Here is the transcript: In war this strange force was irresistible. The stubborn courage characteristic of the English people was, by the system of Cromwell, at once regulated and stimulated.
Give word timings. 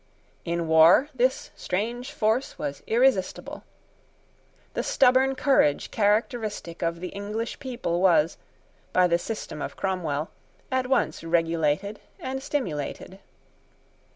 In 0.45 0.67
war 0.67 1.09
this 1.13 1.51
strange 1.55 2.11
force 2.11 2.57
was 2.57 2.81
irresistible. 2.87 3.63
The 4.73 4.81
stubborn 4.81 5.35
courage 5.35 5.91
characteristic 5.91 6.81
of 6.81 7.01
the 7.01 7.09
English 7.09 7.59
people 7.59 8.01
was, 8.01 8.39
by 8.93 9.05
the 9.05 9.19
system 9.19 9.61
of 9.61 9.77
Cromwell, 9.77 10.31
at 10.71 10.87
once 10.87 11.23
regulated 11.23 11.99
and 12.19 12.41
stimulated. 12.41 13.19